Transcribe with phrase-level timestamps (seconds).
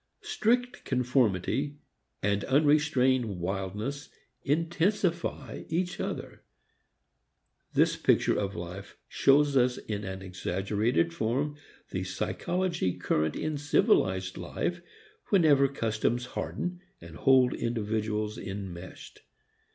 [0.23, 1.77] Strict conformity
[2.23, 4.09] and unrestrained wildness
[4.41, 6.41] intensify each other.
[7.75, 11.55] This picture of life shows us in an exaggerated form
[11.91, 14.81] the psychology current in civilized life
[15.29, 19.21] whenever customs harden and hold individuals enmeshed.